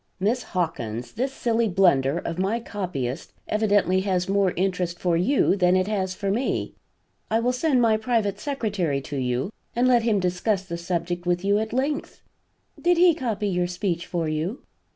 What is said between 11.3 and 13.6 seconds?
you at length." "Did he copy